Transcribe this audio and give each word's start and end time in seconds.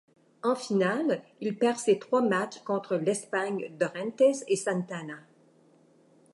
En 0.43 0.55
finale, 0.55 1.21
il 1.41 1.55
perd 1.59 1.77
ses 1.77 1.99
trois 1.99 2.23
matchs 2.23 2.57
contre 2.63 2.95
l'Espagne 2.95 3.69
d'Orantes 3.77 4.39
et 4.47 4.55
Santana. 4.55 5.19